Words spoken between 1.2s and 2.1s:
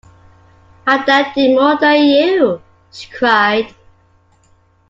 do more than